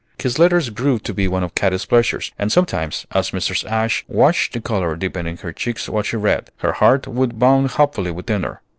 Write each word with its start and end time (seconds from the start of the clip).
His 0.19 0.39
letters 0.39 0.71
grew 0.71 0.97
to 0.97 1.13
be 1.13 1.27
one 1.27 1.43
of 1.43 1.53
Katy's 1.53 1.85
pleasures; 1.85 2.31
and 2.39 2.51
sometimes, 2.51 3.05
as 3.11 3.29
Mrs. 3.29 3.69
Ashe 3.69 4.03
watched 4.07 4.53
the 4.53 4.59
color 4.59 4.95
deepen 4.95 5.27
in 5.27 5.37
her 5.37 5.53
cheeks 5.53 5.87
while 5.87 6.01
she 6.01 6.17
read, 6.17 6.49
her 6.57 6.71
heart 6.71 7.07
would 7.07 7.37
bound 7.37 7.69
hopefully 7.69 8.09
within 8.09 8.41
her. 8.41 8.61